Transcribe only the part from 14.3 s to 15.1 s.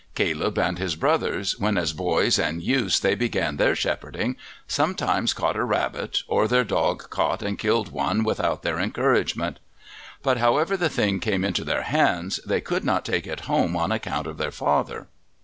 their father.